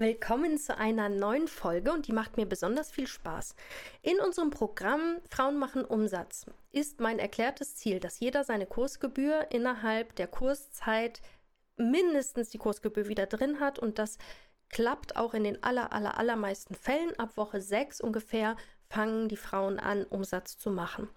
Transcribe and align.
Willkommen 0.00 0.56
zu 0.56 0.78
einer 0.78 1.10
neuen 1.10 1.46
Folge 1.46 1.92
und 1.92 2.06
die 2.06 2.14
macht 2.14 2.38
mir 2.38 2.46
besonders 2.46 2.90
viel 2.90 3.06
Spaß. 3.06 3.54
In 4.00 4.18
unserem 4.18 4.48
Programm 4.48 5.18
Frauen 5.28 5.58
machen 5.58 5.84
Umsatz 5.84 6.46
ist 6.72 7.00
mein 7.00 7.18
erklärtes 7.18 7.76
Ziel, 7.76 8.00
dass 8.00 8.18
jeder 8.18 8.42
seine 8.42 8.64
Kursgebühr 8.64 9.48
innerhalb 9.50 10.16
der 10.16 10.26
Kurszeit 10.26 11.20
mindestens 11.76 12.48
die 12.48 12.56
Kursgebühr 12.56 13.08
wieder 13.08 13.26
drin 13.26 13.60
hat 13.60 13.78
und 13.78 13.98
das 13.98 14.16
klappt 14.70 15.16
auch 15.16 15.34
in 15.34 15.44
den 15.44 15.62
aller, 15.62 15.92
aller, 15.92 16.16
allermeisten 16.16 16.74
Fällen. 16.74 17.14
Ab 17.18 17.36
Woche 17.36 17.60
6 17.60 18.00
ungefähr 18.00 18.56
fangen 18.88 19.28
die 19.28 19.36
Frauen 19.36 19.78
an, 19.78 20.04
Umsatz 20.04 20.56
zu 20.56 20.70
machen. 20.70 21.10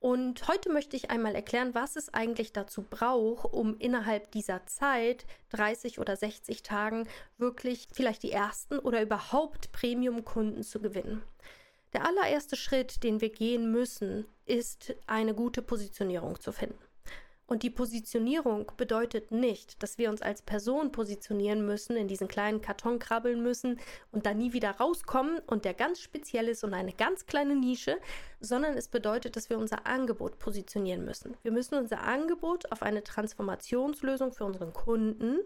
Und 0.00 0.48
heute 0.48 0.72
möchte 0.72 0.96
ich 0.96 1.10
einmal 1.10 1.34
erklären, 1.34 1.74
was 1.74 1.94
es 1.94 2.12
eigentlich 2.12 2.54
dazu 2.54 2.82
braucht, 2.82 3.52
um 3.52 3.76
innerhalb 3.78 4.32
dieser 4.32 4.64
Zeit, 4.66 5.26
30 5.50 5.98
oder 5.98 6.16
60 6.16 6.62
Tagen, 6.62 7.06
wirklich 7.36 7.86
vielleicht 7.92 8.22
die 8.22 8.32
ersten 8.32 8.78
oder 8.78 9.02
überhaupt 9.02 9.72
Premium-Kunden 9.72 10.62
zu 10.62 10.80
gewinnen. 10.80 11.22
Der 11.92 12.06
allererste 12.06 12.56
Schritt, 12.56 13.02
den 13.02 13.20
wir 13.20 13.28
gehen 13.28 13.70
müssen, 13.72 14.26
ist 14.46 14.94
eine 15.06 15.34
gute 15.34 15.60
Positionierung 15.60 16.40
zu 16.40 16.50
finden. 16.50 16.78
Und 17.50 17.64
die 17.64 17.70
Positionierung 17.70 18.70
bedeutet 18.76 19.32
nicht, 19.32 19.82
dass 19.82 19.98
wir 19.98 20.08
uns 20.08 20.22
als 20.22 20.40
Person 20.40 20.92
positionieren 20.92 21.66
müssen, 21.66 21.96
in 21.96 22.06
diesen 22.06 22.28
kleinen 22.28 22.60
Karton 22.60 23.00
krabbeln 23.00 23.42
müssen 23.42 23.80
und 24.12 24.24
dann 24.24 24.38
nie 24.38 24.52
wieder 24.52 24.70
rauskommen 24.70 25.40
und 25.48 25.64
der 25.64 25.74
ganz 25.74 25.98
speziell 25.98 26.46
ist 26.46 26.62
und 26.62 26.74
eine 26.74 26.92
ganz 26.92 27.26
kleine 27.26 27.56
Nische, 27.56 27.98
sondern 28.38 28.74
es 28.78 28.86
bedeutet, 28.86 29.34
dass 29.34 29.50
wir 29.50 29.58
unser 29.58 29.84
Angebot 29.88 30.38
positionieren 30.38 31.04
müssen. 31.04 31.36
Wir 31.42 31.50
müssen 31.50 31.74
unser 31.74 32.02
Angebot 32.02 32.70
auf 32.70 32.82
eine 32.82 33.02
Transformationslösung 33.02 34.32
für 34.32 34.44
unseren 34.44 34.72
Kunden 34.72 35.40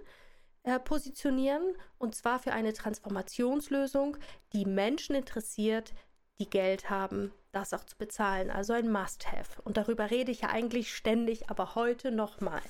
äh, 0.65 0.79
positionieren 0.79 1.75
und 1.97 2.15
zwar 2.15 2.39
für 2.39 2.53
eine 2.53 2.75
Transformationslösung, 2.75 4.19
die 4.53 4.67
Menschen 4.67 5.17
interessiert, 5.17 5.95
die 6.39 6.51
Geld 6.51 6.91
haben, 6.91 7.33
das 7.55 7.73
auch 7.73 7.85
zu 7.85 7.97
bezahlen. 7.97 8.51
Also 8.51 8.73
ein 8.73 8.91
Must-Have. 8.91 9.63
Und 9.63 9.77
darüber 9.77 10.11
rede 10.11 10.31
ich 10.31 10.43
ja 10.43 10.51
eigentlich 10.51 10.95
ständig, 10.95 11.51
aber 11.51 11.75
heute 11.75 12.11
nochmal. 12.11 12.63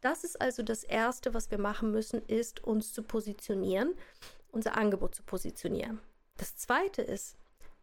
Das 0.00 0.22
ist 0.22 0.40
also 0.40 0.62
das 0.62 0.84
Erste, 0.84 1.34
was 1.34 1.50
wir 1.50 1.58
machen 1.58 1.90
müssen, 1.90 2.22
ist 2.26 2.62
uns 2.62 2.92
zu 2.92 3.02
positionieren, 3.02 3.94
unser 4.52 4.76
Angebot 4.76 5.14
zu 5.14 5.22
positionieren. 5.22 6.00
Das 6.36 6.56
Zweite 6.56 7.02
ist, 7.02 7.36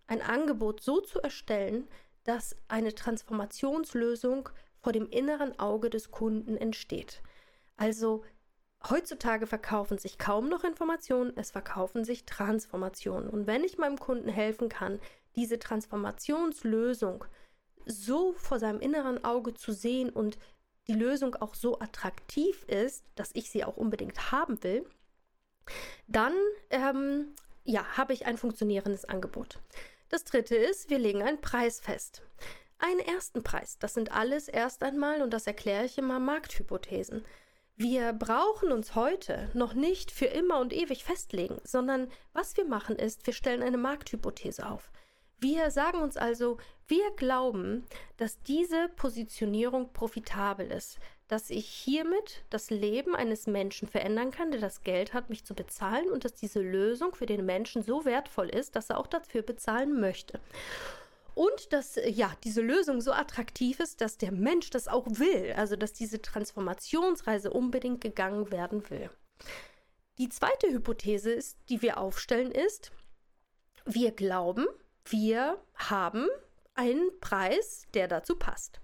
ein 0.07 0.21
Angebot 0.21 0.81
so 0.81 1.01
zu 1.01 1.19
erstellen, 1.19 1.87
dass 2.23 2.55
eine 2.67 2.95
Transformationslösung 2.95 4.49
vor 4.81 4.93
dem 4.93 5.09
inneren 5.09 5.59
Auge 5.59 5.89
des 5.89 6.11
Kunden 6.11 6.57
entsteht. 6.57 7.21
Also 7.75 8.23
Heutzutage 8.89 9.47
verkaufen 9.47 9.97
sich 9.97 10.19
kaum 10.19 10.47
noch 10.47 10.63
Informationen, 10.63 11.33
es 11.35 11.49
verkaufen 11.49 12.03
sich 12.03 12.25
Transformationen. 12.25 13.29
Und 13.29 13.47
wenn 13.47 13.63
ich 13.63 13.79
meinem 13.79 13.97
Kunden 13.97 14.29
helfen 14.29 14.69
kann, 14.69 14.99
diese 15.35 15.59
Transformationslösung 15.59 17.25
so 17.85 18.33
vor 18.33 18.59
seinem 18.59 18.79
inneren 18.79 19.23
Auge 19.23 19.53
zu 19.53 19.71
sehen 19.71 20.09
und 20.09 20.37
die 20.87 20.93
Lösung 20.93 21.35
auch 21.35 21.55
so 21.55 21.79
attraktiv 21.79 22.63
ist, 22.63 23.03
dass 23.15 23.31
ich 23.33 23.49
sie 23.49 23.63
auch 23.63 23.77
unbedingt 23.77 24.31
haben 24.31 24.61
will, 24.63 24.85
dann 26.07 26.33
ähm, 26.69 27.33
ja, 27.63 27.85
habe 27.97 28.13
ich 28.13 28.25
ein 28.25 28.37
funktionierendes 28.37 29.05
Angebot. 29.05 29.59
Das 30.09 30.23
dritte 30.23 30.55
ist, 30.55 30.89
wir 30.89 30.99
legen 30.99 31.23
einen 31.23 31.41
Preis 31.41 31.79
fest. 31.79 32.21
Einen 32.77 32.99
ersten 32.99 33.41
Preis. 33.41 33.79
Das 33.79 33.93
sind 33.93 34.11
alles 34.11 34.47
erst 34.47 34.83
einmal, 34.83 35.21
und 35.21 35.31
das 35.31 35.47
erkläre 35.47 35.85
ich 35.85 35.97
immer, 35.97 36.19
Markthypothesen. 36.19 37.25
Wir 37.77 38.13
brauchen 38.13 38.71
uns 38.71 38.95
heute 38.95 39.49
noch 39.53 39.73
nicht 39.73 40.11
für 40.11 40.27
immer 40.27 40.59
und 40.59 40.71
ewig 40.71 41.03
festlegen, 41.03 41.57
sondern 41.63 42.09
was 42.31 42.55
wir 42.55 42.65
machen 42.65 42.95
ist, 42.95 43.25
wir 43.25 43.33
stellen 43.33 43.63
eine 43.63 43.77
Markthypothese 43.77 44.69
auf. 44.69 44.91
Wir 45.39 45.69
sagen 45.71 46.01
uns 46.01 46.17
also, 46.17 46.57
wir 46.87 47.11
glauben, 47.15 47.85
dass 48.17 48.41
diese 48.43 48.89
Positionierung 48.95 49.91
profitabel 49.91 50.71
ist, 50.71 50.99
dass 51.27 51.49
ich 51.49 51.67
hiermit 51.67 52.43
das 52.49 52.69
Leben 52.69 53.15
eines 53.15 53.47
Menschen 53.47 53.87
verändern 53.87 54.31
kann, 54.31 54.51
der 54.51 54.61
das 54.61 54.83
Geld 54.83 55.13
hat, 55.13 55.29
mich 55.29 55.43
zu 55.43 55.55
bezahlen 55.55 56.09
und 56.11 56.23
dass 56.23 56.35
diese 56.35 56.61
Lösung 56.61 57.15
für 57.15 57.25
den 57.25 57.45
Menschen 57.45 57.81
so 57.81 58.05
wertvoll 58.05 58.49
ist, 58.49 58.75
dass 58.75 58.89
er 58.89 58.99
auch 58.99 59.07
dafür 59.07 59.41
bezahlen 59.41 59.99
möchte. 59.99 60.39
Und 61.33 61.73
dass 61.73 61.99
ja 62.05 62.31
diese 62.43 62.61
Lösung 62.61 63.01
so 63.01 63.11
attraktiv 63.11 63.79
ist, 63.79 63.99
dass 63.99 64.17
der 64.17 64.31
Mensch 64.31 64.69
das 64.69 64.87
auch 64.87 65.05
will, 65.07 65.53
also 65.57 65.75
dass 65.75 65.93
diese 65.93 66.21
Transformationsreise 66.21 67.51
unbedingt 67.51 67.99
gegangen 68.01 68.51
werden 68.51 68.89
will. 68.89 69.09
Die 70.17 70.29
zweite 70.29 70.67
Hypothese 70.71 71.31
ist, 71.31 71.57
die 71.67 71.81
wir 71.81 71.97
aufstellen, 71.97 72.51
ist, 72.51 72.91
wir 73.85 74.11
glauben, 74.11 74.65
wir 75.05 75.57
haben 75.75 76.27
einen 76.73 77.09
Preis, 77.21 77.87
der 77.93 78.07
dazu 78.07 78.35
passt. 78.35 78.79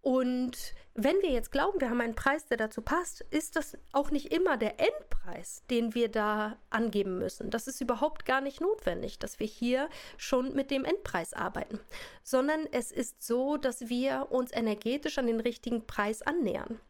Und 0.00 0.74
wenn 0.94 1.22
wir 1.22 1.30
jetzt 1.30 1.52
glauben, 1.52 1.80
wir 1.80 1.88
haben 1.88 2.00
einen 2.00 2.16
Preis, 2.16 2.46
der 2.46 2.56
dazu 2.56 2.82
passt, 2.82 3.22
ist 3.30 3.56
das 3.56 3.78
auch 3.92 4.10
nicht 4.10 4.32
immer 4.32 4.56
der 4.56 4.80
Endpreis, 4.80 5.62
den 5.70 5.94
wir 5.94 6.10
da 6.10 6.58
angeben 6.70 7.18
müssen. 7.18 7.50
Das 7.50 7.68
ist 7.68 7.80
überhaupt 7.80 8.24
gar 8.24 8.40
nicht 8.40 8.60
notwendig, 8.60 9.18
dass 9.18 9.38
wir 9.38 9.46
hier 9.46 9.88
schon 10.16 10.54
mit 10.54 10.70
dem 10.70 10.84
Endpreis 10.84 11.32
arbeiten, 11.32 11.78
sondern 12.24 12.66
es 12.72 12.90
ist 12.90 13.22
so, 13.22 13.56
dass 13.56 13.88
wir 13.88 14.26
uns 14.30 14.52
energetisch 14.52 15.18
an 15.18 15.28
den 15.28 15.40
richtigen 15.40 15.86
Preis 15.86 16.20
annähern. 16.20 16.80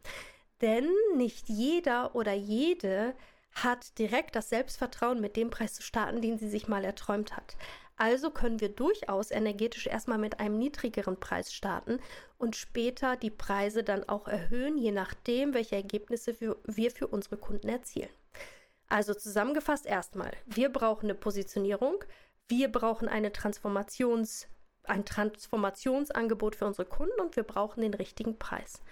Denn 0.62 0.88
nicht 1.16 1.48
jeder 1.48 2.14
oder 2.14 2.32
jede 2.32 3.14
hat 3.54 3.98
direkt 3.98 4.34
das 4.34 4.48
Selbstvertrauen, 4.48 5.20
mit 5.20 5.36
dem 5.36 5.50
Preis 5.50 5.74
zu 5.74 5.82
starten, 5.82 6.22
den 6.22 6.38
sie 6.38 6.48
sich 6.48 6.68
mal 6.68 6.84
erträumt 6.84 7.36
hat. 7.36 7.56
Also 7.96 8.30
können 8.30 8.60
wir 8.60 8.70
durchaus 8.70 9.30
energetisch 9.30 9.86
erstmal 9.86 10.18
mit 10.18 10.40
einem 10.40 10.58
niedrigeren 10.58 11.20
Preis 11.20 11.52
starten 11.52 12.00
und 12.38 12.56
später 12.56 13.16
die 13.16 13.30
Preise 13.30 13.84
dann 13.84 14.08
auch 14.08 14.26
erhöhen, 14.26 14.78
je 14.78 14.92
nachdem, 14.92 15.54
welche 15.54 15.76
Ergebnisse 15.76 16.34
wir 16.40 16.90
für 16.90 17.06
unsere 17.06 17.36
Kunden 17.36 17.68
erzielen. 17.68 18.10
Also 18.88 19.14
zusammengefasst 19.14 19.86
erstmal, 19.86 20.32
wir 20.46 20.68
brauchen 20.68 21.06
eine 21.06 21.14
Positionierung, 21.14 22.04
wir 22.48 22.70
brauchen 22.70 23.08
eine 23.08 23.32
Transformations, 23.32 24.48
ein 24.84 25.04
Transformationsangebot 25.04 26.56
für 26.56 26.66
unsere 26.66 26.86
Kunden 26.86 27.20
und 27.20 27.36
wir 27.36 27.44
brauchen 27.44 27.82
den 27.82 27.94
richtigen 27.94 28.38
Preis. 28.38 28.82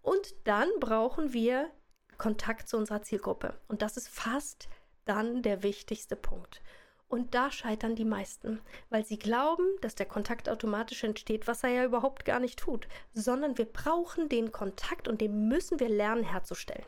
Und 0.00 0.34
dann 0.44 0.68
brauchen 0.80 1.32
wir 1.32 1.70
Kontakt 2.18 2.68
zu 2.68 2.76
unserer 2.76 3.02
Zielgruppe. 3.02 3.54
Und 3.68 3.82
das 3.82 3.96
ist 3.96 4.08
fast 4.08 4.68
dann 5.04 5.42
der 5.42 5.62
wichtigste 5.62 6.16
Punkt. 6.16 6.62
Und 7.12 7.34
da 7.34 7.50
scheitern 7.50 7.94
die 7.94 8.06
meisten, 8.06 8.62
weil 8.88 9.04
sie 9.04 9.18
glauben, 9.18 9.66
dass 9.82 9.94
der 9.94 10.06
Kontakt 10.06 10.48
automatisch 10.48 11.04
entsteht, 11.04 11.46
was 11.46 11.62
er 11.62 11.68
ja 11.68 11.84
überhaupt 11.84 12.24
gar 12.24 12.40
nicht 12.40 12.58
tut, 12.58 12.88
sondern 13.12 13.58
wir 13.58 13.66
brauchen 13.66 14.30
den 14.30 14.50
Kontakt 14.50 15.08
und 15.08 15.20
den 15.20 15.46
müssen 15.46 15.78
wir 15.78 15.90
lernen 15.90 16.24
herzustellen. 16.24 16.86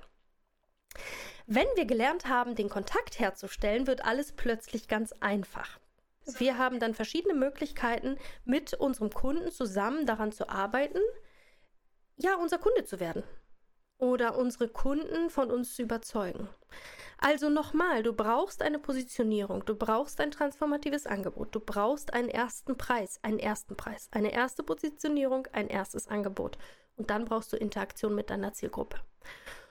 Wenn 1.46 1.66
wir 1.74 1.84
gelernt 1.84 2.26
haben, 2.26 2.54
den 2.54 2.70
Kontakt 2.70 3.18
herzustellen, 3.18 3.86
wird 3.86 4.02
alles 4.06 4.32
plötzlich 4.32 4.88
ganz 4.88 5.12
einfach. 5.20 5.78
Wir 6.38 6.56
haben 6.56 6.80
dann 6.80 6.94
verschiedene 6.94 7.34
Möglichkeiten, 7.34 8.16
mit 8.46 8.72
unserem 8.72 9.10
Kunden 9.10 9.50
zusammen 9.50 10.06
daran 10.06 10.32
zu 10.32 10.48
arbeiten, 10.48 11.00
ja, 12.16 12.36
unser 12.36 12.56
Kunde 12.56 12.86
zu 12.86 12.98
werden 12.98 13.24
oder 13.98 14.36
unsere 14.36 14.68
Kunden 14.68 15.30
von 15.30 15.50
uns 15.50 15.76
zu 15.76 15.82
überzeugen. 15.82 16.48
Also 17.18 17.48
nochmal, 17.48 18.02
du 18.02 18.12
brauchst 18.12 18.60
eine 18.60 18.78
Positionierung, 18.78 19.64
du 19.64 19.74
brauchst 19.74 20.20
ein 20.20 20.30
transformatives 20.30 21.06
Angebot, 21.06 21.54
du 21.54 21.60
brauchst 21.60 22.12
einen 22.12 22.28
ersten 22.28 22.76
Preis, 22.76 23.18
einen 23.22 23.38
ersten 23.38 23.76
Preis, 23.76 24.08
eine 24.10 24.32
erste 24.32 24.62
Positionierung, 24.62 25.46
ein 25.52 25.68
erstes 25.68 26.08
Angebot. 26.08 26.58
Und 26.96 27.10
dann 27.10 27.24
brauchst 27.24 27.52
du 27.52 27.56
Interaktion 27.56 28.14
mit 28.14 28.30
deiner 28.30 28.52
Zielgruppe. 28.52 28.98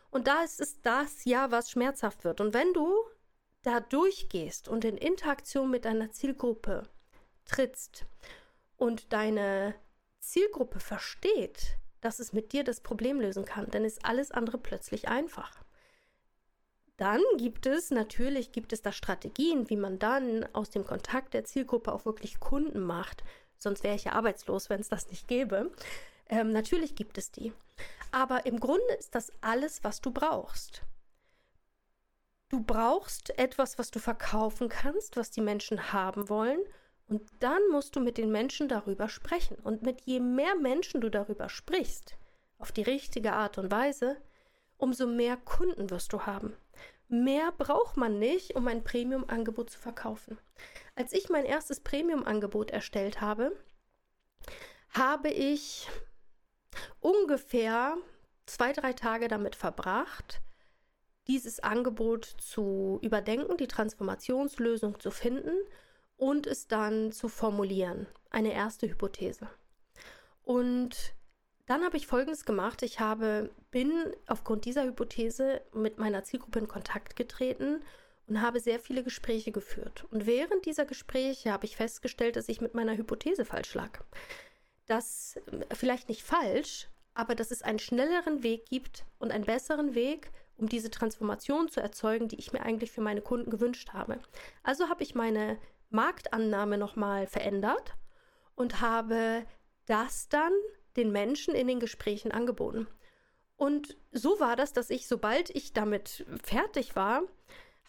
Und 0.10 0.28
da 0.28 0.44
ist 0.44 0.62
es 0.62 0.82
das 0.82 1.26
ja, 1.26 1.52
was 1.52 1.70
schmerzhaft 1.72 2.24
wird. 2.24 2.42
Und 2.42 2.54
wenn 2.54 2.74
du 2.74 2.92
da 3.64 3.80
durchgehst 3.80 4.68
und 4.68 4.86
in 4.86 4.98
Interaktion 4.98 5.70
mit 5.70 5.86
deiner 5.86 6.12
Zielgruppe 6.12 6.84
trittst 7.46 8.06
und 8.78 9.12
deine 9.14 9.76
Zielgruppe 10.20 10.80
versteht, 10.80 11.78
dass 12.04 12.20
es 12.20 12.34
mit 12.34 12.52
dir 12.52 12.64
das 12.64 12.82
Problem 12.82 13.22
lösen 13.22 13.46
kann, 13.46 13.72
dann 13.72 13.86
ist 13.86 14.06
alles 14.06 14.32
andere 14.32 14.58
plötzlich 14.58 15.08
einfach. 15.08 15.64
Dann 16.98 17.22
gibt 17.38 17.66
es 17.66 17.92
natürlich 17.92 18.52
gibt 18.52 18.74
es 18.74 18.82
da 18.82 18.92
Strategien, 18.92 19.70
wie 19.70 19.78
man 19.78 20.00
dann 20.00 20.46
aus 20.54 20.70
dem 20.70 20.86
Kontakt 20.86 21.34
der 21.34 21.46
Zielgruppe 21.46 21.92
auch 21.92 22.06
wirklich 22.06 22.40
Kunden 22.40 22.82
macht. 22.82 23.24
Sonst 23.58 23.84
wäre 23.84 23.96
ich 23.96 24.04
ja 24.04 24.12
arbeitslos, 24.12 24.70
wenn 24.70 24.82
es 24.82 24.90
das 24.90 25.10
nicht 25.10 25.28
gäbe. 25.28 25.72
Ähm, 26.30 26.52
natürlich 26.52 26.96
gibt 26.96 27.18
es 27.18 27.32
die. 27.32 27.54
Aber 28.12 28.46
im 28.46 28.60
Grunde 28.60 28.94
ist 29.00 29.16
das 29.16 29.32
alles, 29.42 29.84
was 29.84 30.02
du 30.02 30.12
brauchst. 30.12 30.84
Du 32.50 32.62
brauchst 32.62 33.38
etwas, 33.40 33.80
was 33.80 33.90
du 33.90 34.00
verkaufen 34.00 34.70
kannst, 34.70 35.18
was 35.18 35.32
die 35.32 35.42
Menschen 35.42 35.94
haben 35.94 36.30
wollen. 36.30 36.60
Und 37.08 37.30
dann 37.40 37.62
musst 37.72 37.96
du 37.96 38.00
mit 38.00 38.18
den 38.18 38.32
Menschen 38.32 38.68
darüber 38.68 39.10
sprechen. 39.10 39.58
Und 39.58 39.82
mit 39.82 40.02
je 40.02 40.20
mehr 40.20 40.56
Menschen 40.56 41.02
du 41.02 41.10
darüber 41.10 41.50
sprichst, 41.50 42.18
auf 42.58 42.72
die 42.72 42.82
richtige 42.82 43.34
Art 43.34 43.58
und 43.58 43.72
Weise, 43.72 44.18
umso 44.78 45.08
mehr 45.08 45.38
Kunden 45.38 45.90
wirst 45.90 46.14
du 46.14 46.22
haben. 46.22 46.56
Mehr 47.10 47.52
braucht 47.52 47.98
man 47.98 48.20
nicht, 48.20 48.56
um 48.56 48.68
ein 48.68 48.84
Premium-Angebot 48.84 49.70
zu 49.70 49.80
verkaufen. 49.80 50.40
Als 50.96 51.14
ich 51.14 51.30
mein 51.30 51.46
erstes 51.46 51.82
Premium-Angebot 51.82 52.72
erstellt 52.72 53.22
habe, 53.22 53.56
habe 54.90 55.30
ich 55.30 55.90
ungefähr 57.00 57.98
zwei, 58.46 58.74
drei 58.74 58.94
Tage 58.94 59.28
damit 59.28 59.56
verbracht, 59.56 60.42
dieses 61.28 61.60
Angebot 61.60 62.26
zu 62.26 63.00
überdenken, 63.02 63.58
die 63.58 63.68
Transformationslösung 63.68 65.00
zu 65.00 65.12
finden 65.12 65.56
und 66.18 66.48
es 66.48 66.68
dann 66.68 67.12
zu 67.12 67.28
formulieren. 67.28 68.08
Eine 68.30 68.54
erste 68.54 68.88
Hypothese. 68.90 69.48
Und 70.44 71.14
dann 71.66 71.84
habe 71.84 71.98
ich 71.98 72.08
Folgendes 72.08 72.46
gemacht. 72.46 72.82
Ich 72.82 73.00
habe, 73.00 73.50
bin 73.72 73.92
aufgrund 74.28 74.66
dieser 74.66 74.84
Hypothese 74.84 75.62
mit 75.74 75.98
meiner 75.98 76.24
Zielgruppe 76.24 76.60
in 76.60 76.68
Kontakt 76.68 77.16
getreten 77.16 77.82
und 78.28 78.42
habe 78.42 78.60
sehr 78.60 78.80
viele 78.80 79.04
Gespräche 79.04 79.52
geführt. 79.52 80.06
Und 80.12 80.26
während 80.26 80.66
dieser 80.66 80.86
Gespräche 80.86 81.52
habe 81.52 81.66
ich 81.66 81.76
festgestellt, 81.76 82.36
dass 82.36 82.50
ich 82.50 82.62
mit 82.62 82.74
meiner 82.74 82.98
Hypothese 82.98 83.46
falsch 83.46 83.74
lag. 83.74 84.04
Dass 84.88 85.40
vielleicht 85.74 86.10
nicht 86.10 86.24
falsch, 86.24 86.90
aber 87.14 87.36
dass 87.36 87.52
es 87.52 87.62
einen 87.62 87.80
schnelleren 87.80 88.44
Weg 88.44 88.66
gibt 88.66 89.06
und 89.20 89.32
einen 89.32 89.46
besseren 89.46 89.96
Weg, 89.96 90.32
um 90.58 90.68
diese 90.68 90.92
Transformation 90.92 91.70
zu 91.70 91.80
erzeugen, 91.80 92.28
die 92.28 92.38
ich 92.38 92.54
mir 92.54 92.62
eigentlich 92.62 92.92
für 92.92 93.02
meine 93.02 93.22
Kunden 93.22 93.50
gewünscht 93.50 93.94
habe. 93.94 94.20
Also 94.64 94.90
habe 94.90 95.04
ich 95.04 95.16
meine 95.16 95.58
Marktannahme 95.94 96.78
nochmal 96.78 97.28
verändert 97.28 97.96
und 98.56 98.82
habe 98.82 99.46
das 99.86 100.30
dann 100.30 100.52
den 100.96 101.12
Menschen 101.12 101.56
in 101.56 101.68
den 101.68 101.80
Gesprächen 101.80 102.32
angeboten. 102.32 102.88
Und 103.56 103.98
so 104.12 104.40
war 104.40 104.56
das, 104.56 104.74
dass 104.74 104.90
ich, 104.90 105.08
sobald 105.08 105.50
ich 105.50 105.74
damit 105.74 106.26
fertig 106.44 106.96
war, 106.96 107.24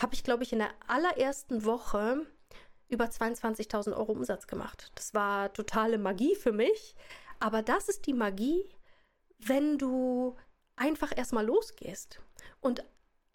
habe 0.00 0.14
ich, 0.14 0.24
glaube 0.24 0.42
ich, 0.42 0.52
in 0.52 0.58
der 0.58 0.70
allerersten 0.86 1.64
Woche 1.64 2.26
über 2.88 3.06
22.000 3.06 3.96
Euro 3.96 4.12
Umsatz 4.12 4.46
gemacht. 4.46 4.92
Das 4.94 5.14
war 5.14 5.52
totale 5.52 5.98
Magie 5.98 6.34
für 6.34 6.52
mich. 6.52 6.94
Aber 7.40 7.62
das 7.62 7.88
ist 7.88 8.06
die 8.06 8.12
Magie, 8.12 8.64
wenn 9.38 9.78
du 9.78 10.36
einfach 10.76 11.16
erstmal 11.16 11.46
losgehst 11.46 12.20
und 12.60 12.84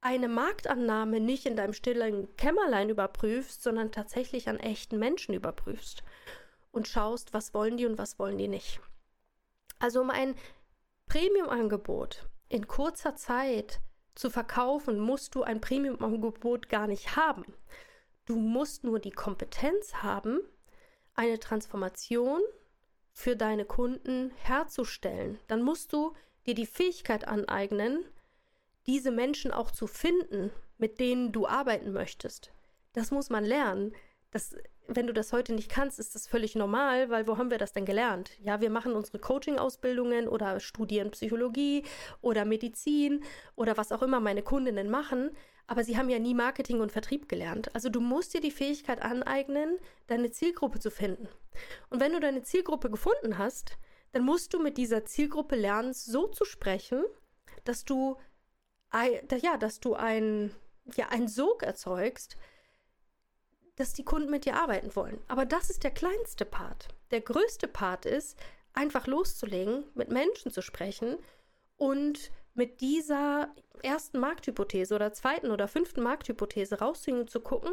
eine 0.01 0.27
Marktannahme 0.27 1.19
nicht 1.19 1.45
in 1.45 1.55
deinem 1.55 1.73
stillen 1.73 2.35
Kämmerlein 2.37 2.89
überprüfst, 2.89 3.61
sondern 3.61 3.91
tatsächlich 3.91 4.47
an 4.47 4.59
echten 4.59 4.97
Menschen 4.97 5.33
überprüfst 5.33 6.03
und 6.71 6.87
schaust, 6.87 7.33
was 7.33 7.53
wollen 7.53 7.77
die 7.77 7.85
und 7.85 7.97
was 7.97 8.17
wollen 8.19 8.37
die 8.37 8.47
nicht. 8.47 8.79
Also 9.79 10.01
um 10.01 10.09
ein 10.09 10.35
Premium-Angebot 11.07 12.27
in 12.49 12.67
kurzer 12.67 13.15
Zeit 13.15 13.81
zu 14.15 14.29
verkaufen, 14.29 14.99
musst 14.99 15.35
du 15.35 15.43
ein 15.43 15.61
Premium-Angebot 15.61 16.69
gar 16.69 16.87
nicht 16.87 17.15
haben. 17.15 17.45
Du 18.25 18.35
musst 18.35 18.83
nur 18.83 18.99
die 18.99 19.11
Kompetenz 19.11 19.95
haben, 19.95 20.41
eine 21.13 21.39
Transformation 21.39 22.41
für 23.11 23.35
deine 23.35 23.65
Kunden 23.65 24.31
herzustellen. 24.43 25.39
Dann 25.47 25.61
musst 25.61 25.93
du 25.93 26.13
dir 26.45 26.53
die 26.53 26.65
Fähigkeit 26.65 27.27
aneignen, 27.27 28.05
diese 28.89 29.11
Menschen 29.11 29.51
auch 29.51 29.69
zu 29.69 29.85
finden, 29.85 30.49
mit 30.79 30.99
denen 30.99 31.31
du 31.31 31.45
arbeiten 31.45 31.93
möchtest. 31.93 32.51
Das 32.93 33.11
muss 33.11 33.29
man 33.29 33.45
lernen. 33.45 33.93
Das 34.31 34.55
wenn 34.91 35.05
du 35.05 35.13
das 35.13 35.33
heute 35.33 35.53
nicht 35.53 35.69
kannst, 35.69 35.99
ist 35.99 36.15
das 36.15 36.27
völlig 36.27 36.55
normal, 36.55 37.11
weil 37.11 37.27
wo 37.27 37.37
haben 37.37 37.51
wir 37.51 37.59
das 37.59 37.73
denn 37.73 37.85
gelernt? 37.85 38.31
Ja, 38.41 38.59
wir 38.59 38.71
machen 38.71 38.93
unsere 38.93 39.19
Coaching-Ausbildungen 39.19 40.27
oder 40.27 40.59
studieren 40.59 41.11
Psychologie 41.11 41.83
oder 42.21 42.43
Medizin 42.43 43.23
oder 43.55 43.77
was 43.77 43.91
auch 43.91 44.01
immer 44.01 44.19
meine 44.19 44.41
Kundinnen 44.41 44.89
machen, 44.89 45.29
aber 45.67 45.83
sie 45.83 45.95
haben 45.95 46.09
ja 46.09 46.17
nie 46.17 46.33
Marketing 46.33 46.79
und 46.81 46.91
Vertrieb 46.91 47.29
gelernt. 47.29 47.73
Also 47.75 47.89
du 47.89 48.01
musst 48.01 48.33
dir 48.33 48.41
die 48.41 48.49
Fähigkeit 48.49 49.03
aneignen, 49.03 49.77
deine 50.07 50.31
Zielgruppe 50.31 50.79
zu 50.79 50.89
finden. 50.89 51.27
Und 51.91 51.99
wenn 51.99 52.13
du 52.13 52.19
deine 52.19 52.41
Zielgruppe 52.41 52.89
gefunden 52.89 53.37
hast, 53.37 53.77
dann 54.11 54.23
musst 54.23 54.55
du 54.55 54.59
mit 54.59 54.77
dieser 54.77 55.05
Zielgruppe 55.05 55.55
lernen, 55.55 55.93
so 55.93 56.27
zu 56.27 56.45
sprechen, 56.45 57.03
dass 57.63 57.85
du, 57.85 58.17
ja, 58.93 59.57
dass 59.57 59.79
du 59.79 59.95
ein, 59.95 60.53
ja, 60.95 61.09
einen 61.09 61.27
Sog 61.27 61.63
erzeugst, 61.63 62.37
dass 63.75 63.93
die 63.93 64.03
Kunden 64.03 64.29
mit 64.29 64.45
dir 64.45 64.55
arbeiten 64.55 64.95
wollen. 64.95 65.21
Aber 65.27 65.45
das 65.45 65.69
ist 65.69 65.83
der 65.83 65.91
kleinste 65.91 66.45
Part. 66.45 66.89
Der 67.11 67.21
größte 67.21 67.67
Part 67.67 68.05
ist, 68.05 68.37
einfach 68.73 69.07
loszulegen, 69.07 69.85
mit 69.95 70.09
Menschen 70.09 70.51
zu 70.51 70.61
sprechen 70.61 71.17
und 71.77 72.31
mit 72.53 72.81
dieser 72.81 73.53
ersten 73.83 74.19
Markthypothese 74.19 74.93
oder 74.93 75.13
zweiten 75.13 75.51
oder 75.51 75.67
fünften 75.67 76.01
Markthypothese 76.01 76.79
rauszugehen 76.79 77.21
und 77.21 77.29
zu 77.29 77.39
gucken, 77.39 77.71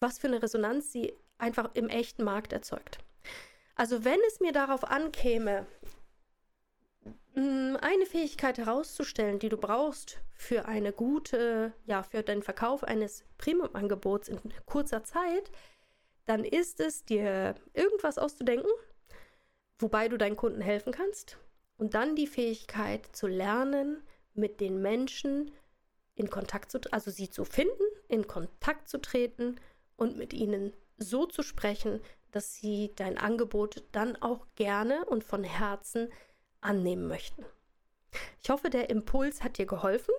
was 0.00 0.18
für 0.18 0.26
eine 0.26 0.42
Resonanz 0.42 0.92
sie 0.92 1.14
einfach 1.38 1.70
im 1.74 1.88
echten 1.88 2.24
Markt 2.24 2.52
erzeugt. 2.52 2.98
Also 3.76 4.04
wenn 4.04 4.18
es 4.26 4.40
mir 4.40 4.52
darauf 4.52 4.84
ankäme, 4.84 5.66
eine 7.36 8.06
Fähigkeit 8.06 8.58
herauszustellen, 8.58 9.38
die 9.38 9.50
du 9.50 9.58
brauchst 9.58 10.18
für 10.32 10.66
eine 10.66 10.92
gute, 10.92 11.72
ja, 11.84 12.02
für 12.02 12.22
den 12.22 12.42
Verkauf 12.42 12.82
eines 12.82 13.24
Premium-Angebots 13.38 14.28
in 14.28 14.40
kurzer 14.64 15.04
Zeit, 15.04 15.50
dann 16.24 16.44
ist 16.44 16.80
es, 16.80 17.04
dir 17.04 17.54
irgendwas 17.74 18.18
auszudenken, 18.18 18.70
wobei 19.78 20.08
du 20.08 20.16
deinen 20.16 20.36
Kunden 20.36 20.60
helfen 20.60 20.92
kannst 20.92 21.38
und 21.76 21.94
dann 21.94 22.16
die 22.16 22.26
Fähigkeit 22.26 23.06
zu 23.14 23.26
lernen, 23.26 24.02
mit 24.34 24.60
den 24.60 24.80
Menschen 24.80 25.50
in 26.14 26.30
Kontakt 26.30 26.70
zu, 26.70 26.80
also 26.90 27.10
sie 27.10 27.30
zu 27.30 27.44
finden, 27.44 27.82
in 28.08 28.26
Kontakt 28.26 28.88
zu 28.88 28.98
treten 28.98 29.56
und 29.96 30.16
mit 30.16 30.32
ihnen 30.32 30.72
so 30.98 31.26
zu 31.26 31.42
sprechen, 31.42 32.00
dass 32.32 32.56
sie 32.56 32.92
dein 32.96 33.18
Angebot 33.18 33.84
dann 33.92 34.16
auch 34.16 34.46
gerne 34.56 35.04
und 35.06 35.24
von 35.24 35.44
Herzen 35.44 36.10
annehmen 36.66 37.06
möchten. 37.06 37.44
Ich 38.42 38.50
hoffe, 38.50 38.70
der 38.70 38.90
Impuls 38.90 39.42
hat 39.42 39.58
dir 39.58 39.66
geholfen. 39.66 40.14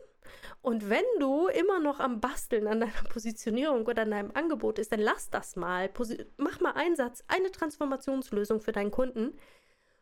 Und 0.61 0.89
wenn 0.89 1.05
du 1.19 1.47
immer 1.47 1.79
noch 1.79 1.99
am 1.99 2.19
Basteln 2.19 2.67
an 2.67 2.81
deiner 2.81 2.91
Positionierung 3.09 3.85
oder 3.85 4.03
an 4.03 4.11
deinem 4.11 4.31
Angebot 4.33 4.79
ist, 4.79 4.91
dann 4.91 4.99
lass 4.99 5.29
das 5.29 5.55
mal. 5.55 5.89
Mach 6.37 6.59
mal 6.59 6.73
einen 6.73 6.95
Satz, 6.95 7.23
eine 7.27 7.51
Transformationslösung 7.51 8.61
für 8.61 8.71
deinen 8.71 8.91
Kunden 8.91 9.37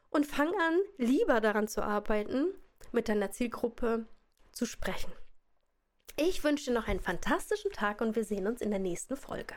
und 0.09 0.25
fang 0.25 0.47
an, 0.47 0.79
lieber 0.97 1.41
daran 1.41 1.67
zu 1.67 1.83
arbeiten, 1.83 2.53
mit 2.91 3.09
deiner 3.09 3.31
Zielgruppe 3.31 4.05
zu 4.51 4.65
sprechen. 4.65 5.11
Ich 6.17 6.43
wünsche 6.43 6.65
dir 6.65 6.73
noch 6.73 6.87
einen 6.87 7.01
fantastischen 7.01 7.71
Tag 7.71 7.99
und 7.99 8.15
wir 8.15 8.23
sehen 8.23 8.47
uns 8.47 8.61
in 8.61 8.69
der 8.69 8.79
nächsten 8.79 9.17
Folge. 9.17 9.55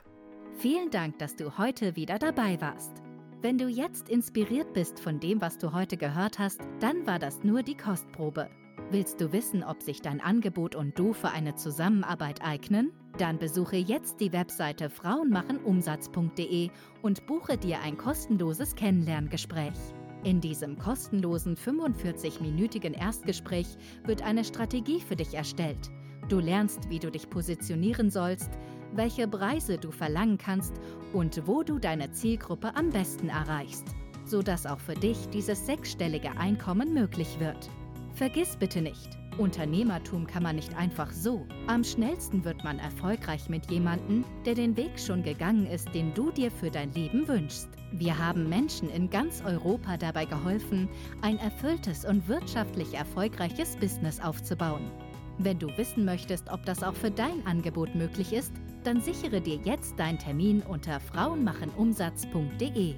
Vielen 0.59 0.91
Dank, 0.91 1.19
dass 1.21 1.37
du 1.37 1.57
heute 1.57 1.95
wieder 1.95 2.19
dabei 2.19 2.61
warst. 2.61 3.08
Wenn 3.41 3.57
du 3.57 3.69
jetzt 3.69 4.09
inspiriert 4.09 4.73
bist 4.73 4.99
von 4.99 5.21
dem, 5.21 5.41
was 5.41 5.59
du 5.59 5.73
heute 5.73 5.97
gehört 5.97 6.41
hast, 6.41 6.61
dann 6.81 7.07
war 7.07 7.21
das 7.21 7.45
nur 7.45 7.63
die 7.63 7.77
Kostprobe. 7.77 8.51
Willst 8.91 9.21
du 9.21 9.33
wissen, 9.33 9.63
ob 9.63 9.81
sich 9.81 10.03
dein 10.03 10.21
Angebot 10.21 10.75
und 10.75 10.99
du 10.99 11.13
für 11.13 11.29
eine 11.29 11.55
Zusammenarbeit 11.55 12.43
eignen? 12.43 12.91
Dann 13.17 13.39
besuche 13.39 13.77
jetzt 13.77 14.19
die 14.19 14.33
Webseite 14.33 14.91
frauenmachenumsatz.de 14.91 16.71
und 17.03 17.27
buche 17.29 17.57
dir 17.57 17.81
ein 17.81 17.97
kostenloses 17.97 18.75
Kennenlerngespräch. 18.75 19.79
In 20.25 20.41
diesem 20.41 20.77
kostenlosen 20.77 21.55
45-minütigen 21.57 22.93
Erstgespräch 22.93 23.69
wird 24.05 24.23
eine 24.23 24.43
Strategie 24.43 25.01
für 25.01 25.15
dich 25.15 25.35
erstellt. 25.35 25.93
Du 26.29 26.41
lernst, 26.41 26.91
wie 26.91 26.99
du 26.99 27.11
dich 27.11 27.31
positionieren 27.31 28.11
sollst, 28.11 28.51
welche 28.95 29.29
Preise 29.29 29.79
du 29.79 29.91
verlangen 29.91 30.39
kannst 30.39 30.75
und 31.13 31.47
wo 31.47 31.63
du 31.63 31.79
deine 31.79 32.11
Zielgruppe 32.13 32.75
am 32.77 32.91
besten 32.91 33.29
erreichst, 33.29 33.85
sodass 34.25 34.67
auch 34.67 34.81
für 34.81 34.95
dich 34.95 35.29
dieses 35.31 35.67
sechsstellige 35.67 36.31
Einkommen 36.39 36.95
möglich 36.95 37.39
wird. 37.39 37.71
Vergiss 38.15 38.57
bitte 38.57 38.83
nicht, 38.83 39.19
Unternehmertum 39.39 40.27
kann 40.27 40.43
man 40.43 40.57
nicht 40.57 40.77
einfach 40.77 41.13
so. 41.13 41.47
Am 41.69 41.85
schnellsten 41.85 42.45
wird 42.45 42.65
man 42.65 42.79
erfolgreich 42.79 43.49
mit 43.49 43.71
jemandem, 43.71 44.25
der 44.45 44.55
den 44.55 44.77
Weg 44.77 44.99
schon 44.99 45.23
gegangen 45.23 45.67
ist, 45.67 45.95
den 45.95 46.13
du 46.15 46.33
dir 46.33 46.51
für 46.51 46.71
dein 46.71 46.93
Leben 46.93 47.29
wünschst. 47.29 47.69
Wir 47.93 48.19
haben 48.19 48.49
Menschen 48.49 48.91
in 48.91 49.09
ganz 49.09 49.43
Europa 49.45 49.97
dabei 49.97 50.25
geholfen, 50.25 50.89
ein 51.23 51.39
erfülltes 51.39 52.05
und 52.05 52.29
wirtschaftlich 52.29 52.95
erfolgreiches 52.95 53.77
Business 53.77 54.21
aufzubauen. 54.21 54.91
Wenn 55.39 55.59
du 55.59 55.69
wissen 55.77 56.05
möchtest, 56.05 56.51
ob 56.51 56.67
das 56.67 56.83
auch 56.83 56.95
für 56.95 57.13
dein 57.13 57.47
Angebot 57.47 57.95
möglich 57.95 58.33
ist, 58.33 58.53
dann 58.85 59.01
sichere 59.01 59.41
dir 59.41 59.57
jetzt 59.65 59.99
deinen 59.99 60.19
Termin 60.19 60.63
unter 60.63 61.01
frauenmachenumsatz.de. 61.01 62.95